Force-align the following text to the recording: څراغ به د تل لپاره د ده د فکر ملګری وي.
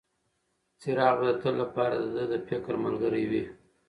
څراغ 0.79 1.13
به 1.19 1.25
د 1.29 1.31
تل 1.41 1.53
لپاره 1.63 1.95
د 2.01 2.05
ده 2.15 2.23
د 2.31 2.33
فکر 2.47 2.73
ملګری 2.85 3.23
وي. 3.31 3.43